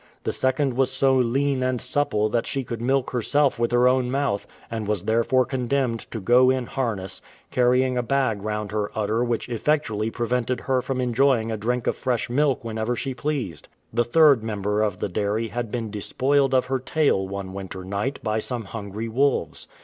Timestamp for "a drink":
11.51-11.85